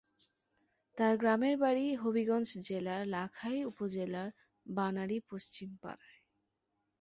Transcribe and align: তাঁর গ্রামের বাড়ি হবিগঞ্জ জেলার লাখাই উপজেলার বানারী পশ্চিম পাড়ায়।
তাঁর 0.97 1.13
গ্রামের 1.17 1.55
বাড়ি 1.57 1.85
হবিগঞ্জ 1.95 2.49
জেলার 2.67 3.01
লাখাই 3.07 3.59
উপজেলার 3.65 4.29
বানারী 4.65 5.17
পশ্চিম 5.29 5.69
পাড়ায়। 5.81 6.19